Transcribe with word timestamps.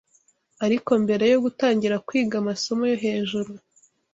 Ariko 0.65 0.91
mbere 1.03 1.23
yo 1.31 1.37
gutangira 1.45 2.01
kwiga 2.07 2.35
amasomo 2.41 2.83
yo 2.91 2.97
hejuru 3.03 3.51